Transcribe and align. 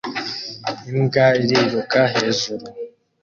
Imbwa 0.89 1.25
iriruka 1.43 1.99
hejuru 2.13 2.65